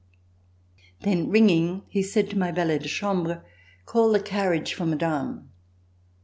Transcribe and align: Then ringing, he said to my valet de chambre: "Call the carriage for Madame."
Then 1.01 1.29
ringing, 1.29 1.83
he 1.87 2.01
said 2.01 2.31
to 2.31 2.35
my 2.39 2.51
valet 2.51 2.79
de 2.79 2.87
chambre: 2.87 3.43
"Call 3.85 4.11
the 4.13 4.19
carriage 4.19 4.73
for 4.73 4.87
Madame." 4.87 5.51